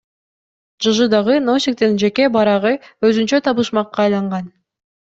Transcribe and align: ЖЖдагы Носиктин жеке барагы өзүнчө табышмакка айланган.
ЖЖдагы 0.97 1.35
Носиктин 1.49 1.93
жеке 2.05 2.27
барагы 2.39 2.73
өзүнчө 3.11 3.45
табышмакка 3.51 4.07
айланган. 4.09 4.55